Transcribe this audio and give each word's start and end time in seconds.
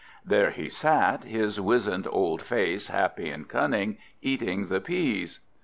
There 0.25 0.49
he 0.49 0.67
sat, 0.67 1.25
his 1.25 1.61
wizened 1.61 2.07
old 2.09 2.41
face 2.41 2.87
happy 2.87 3.29
and 3.29 3.47
cunning, 3.47 3.99
eating 4.23 4.65
the 4.65 4.81
peas. 4.81 5.41